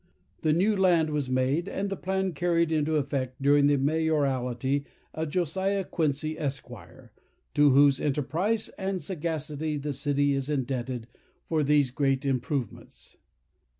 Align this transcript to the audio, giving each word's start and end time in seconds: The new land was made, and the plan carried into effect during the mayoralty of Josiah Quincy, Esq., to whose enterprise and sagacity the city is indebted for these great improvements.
The 0.41 0.51
new 0.51 0.75
land 0.75 1.11
was 1.11 1.29
made, 1.29 1.67
and 1.69 1.91
the 1.91 1.95
plan 1.95 2.31
carried 2.33 2.71
into 2.71 2.95
effect 2.95 3.39
during 3.39 3.67
the 3.67 3.77
mayoralty 3.77 4.83
of 5.13 5.29
Josiah 5.29 5.83
Quincy, 5.83 6.39
Esq., 6.39 6.65
to 7.53 7.69
whose 7.69 8.01
enterprise 8.01 8.69
and 8.79 8.99
sagacity 8.99 9.77
the 9.77 9.93
city 9.93 10.33
is 10.33 10.49
indebted 10.49 11.05
for 11.45 11.61
these 11.61 11.91
great 11.91 12.25
improvements. 12.25 13.17